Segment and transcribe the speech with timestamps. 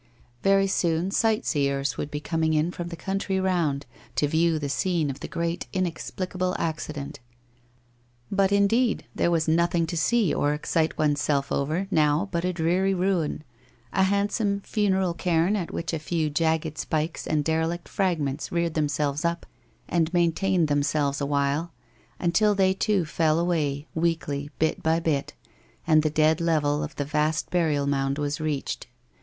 [0.41, 3.85] Very soon sightseers would be coming in from the country round
[4.15, 7.19] to view the scene of the great inexplicable accident.
[8.31, 12.51] But indeed there was nothing to see or excite one's self over now but a
[12.51, 13.43] dreary ruin,
[13.93, 19.23] a handsome funeral cairn on which a few jagged spikes and derelict fragments reared themselve9
[19.23, 19.45] up,
[19.87, 21.73] and maintained themselves awhile,
[22.19, 25.35] until they too fell away, weakly, bit by bit,
[25.85, 28.87] and the dead level of the vast burial mound was reached.